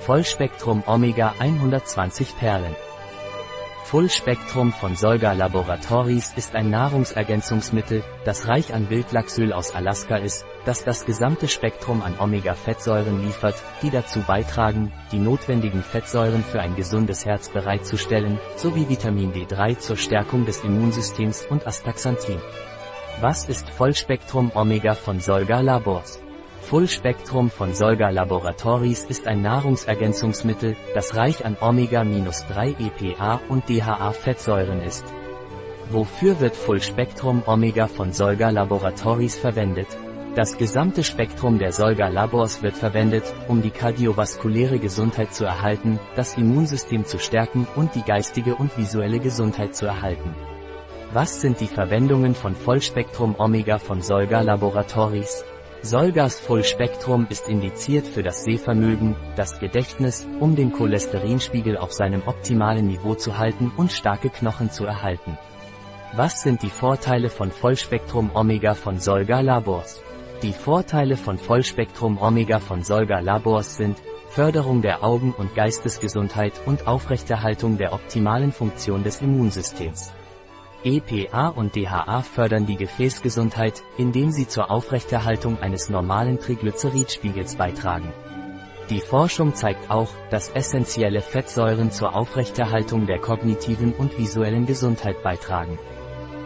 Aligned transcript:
Vollspektrum 0.00 0.82
Omega 0.86 1.34
120 1.38 2.38
Perlen. 2.38 2.74
Fullspektrum 3.84 4.72
von 4.72 4.96
Solga 4.96 5.34
Laboratories 5.34 6.32
ist 6.36 6.54
ein 6.54 6.70
Nahrungsergänzungsmittel, 6.70 8.02
das 8.24 8.48
reich 8.48 8.72
an 8.72 8.88
Wildlachsöl 8.88 9.52
aus 9.52 9.74
Alaska 9.74 10.16
ist, 10.16 10.46
das 10.64 10.84
das 10.84 11.04
gesamte 11.04 11.48
Spektrum 11.48 12.00
an 12.00 12.18
Omega-Fettsäuren 12.18 13.22
liefert, 13.22 13.56
die 13.82 13.90
dazu 13.90 14.20
beitragen, 14.20 14.90
die 15.12 15.18
notwendigen 15.18 15.82
Fettsäuren 15.82 16.44
für 16.44 16.60
ein 16.60 16.76
gesundes 16.76 17.26
Herz 17.26 17.50
bereitzustellen, 17.50 18.38
sowie 18.56 18.88
Vitamin 18.88 19.34
D3 19.34 19.78
zur 19.78 19.98
Stärkung 19.98 20.46
des 20.46 20.64
Immunsystems 20.64 21.44
und 21.44 21.66
Astaxanthin. 21.66 22.40
Was 23.20 23.46
ist 23.50 23.68
Vollspektrum 23.68 24.50
Omega 24.54 24.94
von 24.94 25.20
Solga 25.20 25.60
Labors? 25.60 26.20
Fullspektrum 26.70 27.50
von 27.50 27.74
Solga 27.74 28.10
Laboratories 28.10 29.04
ist 29.06 29.26
ein 29.26 29.42
Nahrungsergänzungsmittel, 29.42 30.76
das 30.94 31.16
reich 31.16 31.44
an 31.44 31.56
Omega-3 31.60 32.76
EPA 32.78 33.40
und 33.48 33.68
DHA-Fettsäuren 33.68 34.80
ist. 34.80 35.04
Wofür 35.90 36.38
wird 36.38 36.54
Fullspektrum 36.54 37.42
Omega 37.44 37.88
von 37.88 38.12
Solga 38.12 38.50
Laboratories 38.50 39.36
verwendet? 39.36 39.88
Das 40.36 40.58
gesamte 40.58 41.02
Spektrum 41.02 41.58
der 41.58 41.72
Solga 41.72 42.06
Labors 42.06 42.62
wird 42.62 42.76
verwendet, 42.76 43.24
um 43.48 43.62
die 43.62 43.70
kardiovaskuläre 43.70 44.78
Gesundheit 44.78 45.34
zu 45.34 45.44
erhalten, 45.44 45.98
das 46.14 46.36
Immunsystem 46.36 47.04
zu 47.04 47.18
stärken 47.18 47.66
und 47.74 47.96
die 47.96 48.04
geistige 48.04 48.54
und 48.54 48.78
visuelle 48.78 49.18
Gesundheit 49.18 49.74
zu 49.74 49.86
erhalten. 49.86 50.36
Was 51.12 51.40
sind 51.40 51.58
die 51.58 51.66
Verwendungen 51.66 52.36
von 52.36 52.54
Vollspektrum 52.54 53.34
Omega 53.40 53.78
von 53.78 54.02
Solga 54.02 54.42
Laboratories? 54.42 55.44
Solgas 55.82 56.38
Fullspektrum 56.38 57.26
ist 57.30 57.48
indiziert 57.48 58.06
für 58.06 58.22
das 58.22 58.44
Sehvermögen, 58.44 59.16
das 59.34 59.58
Gedächtnis, 59.60 60.26
um 60.38 60.54
den 60.54 60.72
Cholesterinspiegel 60.72 61.78
auf 61.78 61.94
seinem 61.94 62.22
optimalen 62.26 62.86
Niveau 62.86 63.14
zu 63.14 63.38
halten 63.38 63.72
und 63.78 63.90
starke 63.90 64.28
Knochen 64.28 64.70
zu 64.70 64.84
erhalten. 64.84 65.38
Was 66.14 66.42
sind 66.42 66.62
die 66.62 66.68
Vorteile 66.68 67.30
von 67.30 67.50
Vollspektrum 67.50 68.30
Omega 68.34 68.74
von 68.74 69.00
Solga 69.00 69.40
Labors? 69.40 70.02
Die 70.42 70.52
Vorteile 70.52 71.16
von 71.16 71.38
Vollspektrum 71.38 72.20
Omega 72.20 72.58
von 72.58 72.82
Solga 72.82 73.20
Labors 73.20 73.78
sind 73.78 73.96
Förderung 74.28 74.82
der 74.82 75.02
Augen- 75.02 75.32
und 75.32 75.54
Geistesgesundheit 75.54 76.52
und 76.66 76.86
Aufrechterhaltung 76.86 77.78
der 77.78 77.94
optimalen 77.94 78.52
Funktion 78.52 79.02
des 79.02 79.22
Immunsystems. 79.22 80.12
EPA 80.84 81.48
und 81.48 81.76
DHA 81.76 82.22
fördern 82.22 82.64
die 82.64 82.76
Gefäßgesundheit, 82.76 83.82
indem 83.98 84.30
sie 84.30 84.48
zur 84.48 84.70
Aufrechterhaltung 84.70 85.58
eines 85.60 85.90
normalen 85.90 86.38
Triglyceridspiegels 86.38 87.56
beitragen. 87.56 88.12
Die 88.88 89.00
Forschung 89.00 89.54
zeigt 89.54 89.90
auch, 89.90 90.08
dass 90.30 90.48
essentielle 90.48 91.20
Fettsäuren 91.20 91.90
zur 91.90 92.16
Aufrechterhaltung 92.16 93.06
der 93.06 93.18
kognitiven 93.18 93.92
und 93.92 94.18
visuellen 94.18 94.66
Gesundheit 94.66 95.22
beitragen. 95.22 95.78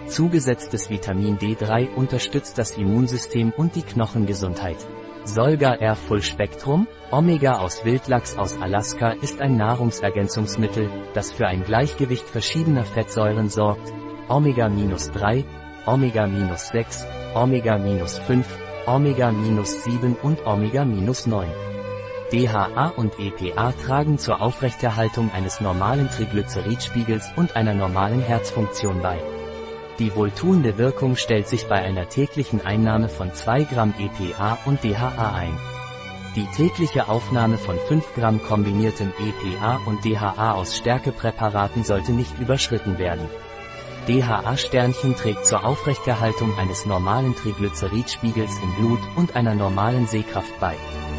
Zugesetztes 0.09 0.91
Vitamin 0.91 1.39
D3 1.39 1.95
unterstützt 1.95 2.59
das 2.59 2.77
Immunsystem 2.77 3.53
und 3.57 3.77
die 3.77 3.83
Knochengesundheit. 3.83 4.77
Solga 5.25 5.73
R 5.75 5.97
Full 5.97 6.21
Spektrum, 6.21 6.87
Omega 7.11 7.61
aus 7.61 7.83
Wildlachs 7.87 8.37
aus 8.37 8.61
Alaska 8.61 9.13
ist 9.13 9.41
ein 9.41 9.57
Nahrungsergänzungsmittel, 9.57 10.91
das 11.15 11.33
für 11.33 11.47
ein 11.47 11.65
Gleichgewicht 11.65 12.29
verschiedener 12.29 12.85
Fettsäuren 12.85 13.49
sorgt, 13.49 13.91
Omega-3, 14.29 15.45
Omega-6, 15.87 17.05
Omega-5, 17.35 18.45
Omega-7 18.87 20.17
und 20.23 20.47
Omega-9. 20.47 21.45
DHA 22.33 22.93
und 22.97 23.19
EPA 23.19 23.73
tragen 23.73 24.19
zur 24.19 24.41
Aufrechterhaltung 24.41 25.31
eines 25.33 25.61
normalen 25.61 26.09
Triglyceridspiegels 26.11 27.31
und 27.37 27.55
einer 27.55 27.75
normalen 27.75 28.21
Herzfunktion 28.21 29.03
bei. 29.03 29.19
Die 29.99 30.17
wohltuende 30.17 30.77
Wirkung 30.77 31.15
stellt 31.17 31.47
sich 31.47 31.67
bei 31.67 31.77
einer 31.77 32.09
täglichen 32.09 32.65
Einnahme 32.65 33.09
von 33.09 33.33
2 33.33 33.65
Gramm 33.65 33.95
EPA 33.99 34.59
und 34.65 34.83
DHA 34.83 35.35
ein. 35.35 35.57
Die 36.35 36.47
tägliche 36.57 37.09
Aufnahme 37.09 37.59
von 37.59 37.79
5 37.79 38.15
Gramm 38.17 38.43
kombiniertem 38.43 39.13
EPA 39.21 39.81
und 39.87 40.05
DHA 40.05 40.55
aus 40.55 40.77
Stärkepräparaten 40.77 41.85
sollte 41.85 42.11
nicht 42.11 42.37
überschritten 42.41 42.99
werden. 42.99 43.29
DHA-Sternchen 44.07 45.17
trägt 45.17 45.47
zur 45.47 45.65
Aufrechterhaltung 45.65 46.57
eines 46.59 46.85
normalen 46.85 47.35
Triglyceridspiegels 47.35 48.53
im 48.63 48.75
Blut 48.75 49.01
und 49.17 49.35
einer 49.35 49.55
normalen 49.55 50.07
Sehkraft 50.07 50.59
bei. 50.61 50.75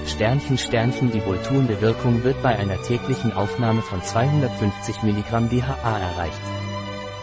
Sternchen 0.05 0.57
Sternchen 0.57 1.11
Die 1.11 1.25
wohltuende 1.25 1.81
Wirkung 1.81 2.23
wird 2.23 2.41
bei 2.43 2.55
einer 2.55 2.79
täglichen 2.83 3.33
Aufnahme 3.33 3.81
von 3.81 4.03
250 4.03 5.01
mg 5.01 5.49
DHA 5.49 5.99
erreicht. 5.99 6.41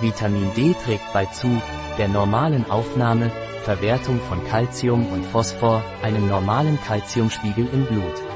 Vitamin 0.00 0.50
D 0.56 0.74
trägt 0.84 1.12
bei 1.12 1.26
zu 1.26 1.62
der 1.96 2.08
normalen 2.08 2.68
Aufnahme, 2.68 3.30
Verwertung 3.62 4.20
von 4.28 4.44
Calcium 4.46 5.06
und 5.12 5.24
Phosphor, 5.26 5.84
einem 6.02 6.26
normalen 6.26 6.80
Calciumspiegel 6.80 7.68
im 7.72 7.86
Blut. 7.86 8.31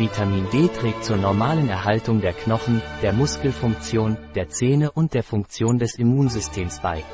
Vitamin 0.00 0.48
D 0.50 0.68
trägt 0.68 1.04
zur 1.04 1.18
normalen 1.18 1.68
Erhaltung 1.68 2.22
der 2.22 2.32
Knochen, 2.32 2.80
der 3.02 3.12
Muskelfunktion, 3.12 4.16
der 4.34 4.48
Zähne 4.48 4.90
und 4.90 5.12
der 5.12 5.22
Funktion 5.22 5.78
des 5.78 5.94
Immunsystems 5.96 6.80
bei. 6.80 7.04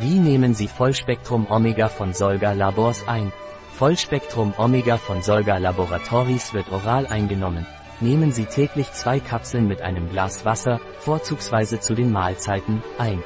Wie 0.00 0.18
nehmen 0.18 0.54
Sie 0.54 0.66
Vollspektrum 0.66 1.46
Omega 1.50 1.88
von 1.88 2.14
Solga 2.14 2.52
Labors 2.52 3.06
ein? 3.06 3.32
Vollspektrum 3.74 4.54
Omega 4.56 4.96
von 4.96 5.20
Solga 5.20 5.58
Laboratories 5.58 6.54
wird 6.54 6.72
oral 6.72 7.06
eingenommen. 7.06 7.66
Nehmen 8.00 8.32
Sie 8.32 8.46
täglich 8.46 8.90
zwei 8.92 9.20
Kapseln 9.20 9.68
mit 9.68 9.82
einem 9.82 10.08
Glas 10.08 10.46
Wasser, 10.46 10.80
vorzugsweise 11.00 11.80
zu 11.80 11.94
den 11.94 12.10
Mahlzeiten, 12.12 12.82
ein. 12.96 13.22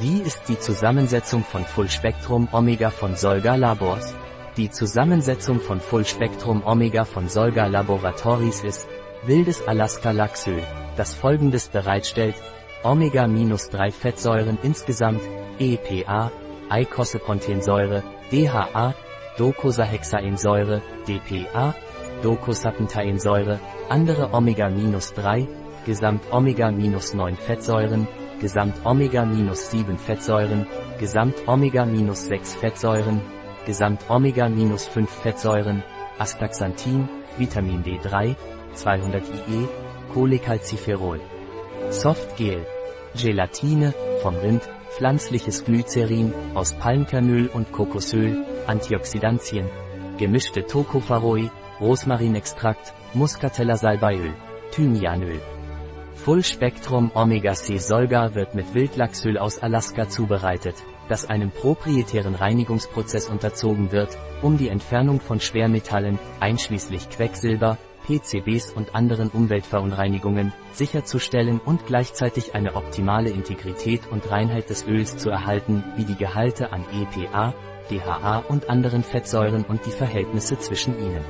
Wie 0.00 0.20
ist 0.20 0.50
die 0.50 0.58
Zusammensetzung 0.58 1.44
von 1.44 1.64
Fullspektrum 1.64 2.48
Omega 2.52 2.90
von 2.90 3.16
Solga 3.16 3.54
Labors? 3.54 4.14
Die 4.58 4.68
Zusammensetzung 4.68 5.60
von 5.60 5.80
Full-Spektrum 5.80 6.62
Omega 6.66 7.06
von 7.06 7.26
Solga 7.26 7.68
Laboratories 7.68 8.62
ist 8.62 8.86
wildes 9.24 9.66
Alaska-Lachsöl, 9.66 10.62
das 10.94 11.14
folgendes 11.14 11.68
bereitstellt, 11.68 12.34
Omega-3 12.82 13.90
Fettsäuren 13.90 14.58
insgesamt, 14.62 15.22
EPA, 15.58 16.30
Eicosapentaensäure, 16.68 18.02
DHA, 18.30 18.94
Docosahexaensäure, 19.38 20.82
DPA, 21.08 21.74
Docosapentaensäure, 22.22 23.58
andere 23.88 24.34
Omega-3, 24.34 25.48
Gesamt 25.86 26.30
Omega-9 26.30 27.36
Fettsäuren, 27.36 28.06
Gesamt 28.38 28.74
Omega-7 28.84 29.96
Fettsäuren, 29.96 30.66
Gesamt 33.64 34.10
Omega-6 34.10 35.06
Fettsäuren, 35.06 35.06
Gesamt 35.06 35.06
Omega-5 35.06 35.06
Fettsäuren, 35.06 35.82
Astaxanthin, 36.18 37.08
Vitamin 37.38 37.84
D3, 37.84 38.34
200 38.74 39.22
IE, 39.22 39.68
Cholecalciferol. 40.12 41.20
Softgel. 41.90 42.66
Gelatine, 43.14 43.94
vom 44.20 44.34
Rind, 44.36 44.62
pflanzliches 44.90 45.64
Glycerin, 45.64 46.32
aus 46.54 46.72
Palmkernöl 46.72 47.48
und 47.48 47.70
Kokosöl, 47.70 48.44
Antioxidantien. 48.66 49.68
Gemischte 50.18 50.66
Tocopherol, 50.66 51.50
Rosmarinextrakt, 51.80 52.92
Muscatella 53.14 53.76
salbeiöl, 53.76 54.34
Thymianöl. 54.72 55.40
Full 56.14 56.42
Spektrum 56.42 57.10
Omega-C 57.14 57.78
Solga 57.78 58.34
wird 58.34 58.54
mit 58.54 58.74
Wildlachsöl 58.74 59.38
aus 59.38 59.58
Alaska 59.58 60.08
zubereitet 60.08 60.76
das 61.12 61.26
einem 61.26 61.50
proprietären 61.50 62.34
Reinigungsprozess 62.34 63.28
unterzogen 63.28 63.92
wird, 63.92 64.16
um 64.40 64.56
die 64.56 64.70
Entfernung 64.70 65.20
von 65.20 65.40
Schwermetallen, 65.40 66.18
einschließlich 66.40 67.10
Quecksilber, 67.10 67.76
PCBs 68.06 68.72
und 68.72 68.94
anderen 68.94 69.28
Umweltverunreinigungen, 69.28 70.54
sicherzustellen 70.72 71.60
und 71.62 71.84
gleichzeitig 71.84 72.54
eine 72.54 72.76
optimale 72.76 73.28
Integrität 73.28 74.00
und 74.10 74.30
Reinheit 74.30 74.70
des 74.70 74.86
Öls 74.86 75.18
zu 75.18 75.28
erhalten, 75.28 75.84
wie 75.96 76.06
die 76.06 76.16
Gehalte 76.16 76.72
an 76.72 76.86
EPA, 76.90 77.52
DHA 77.90 78.44
und 78.48 78.70
anderen 78.70 79.02
Fettsäuren 79.02 79.66
und 79.66 79.84
die 79.84 79.90
Verhältnisse 79.90 80.58
zwischen 80.58 80.98
ihnen. 80.98 81.24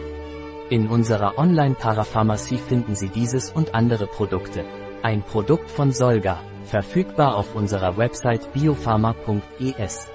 In 0.71 0.87
unserer 0.87 1.39
Online-Parapharmacie 1.39 2.59
finden 2.59 2.95
Sie 2.95 3.09
dieses 3.09 3.51
und 3.51 3.75
andere 3.75 4.07
Produkte. 4.07 4.65
Ein 5.03 5.23
Produkt 5.23 5.69
von 5.69 5.93
Solga. 5.93 6.39
Verfügbar 6.65 7.37
auf 7.37 7.57
unserer 7.57 7.97
Website 7.97 8.53
biopharma.es. 8.53 10.07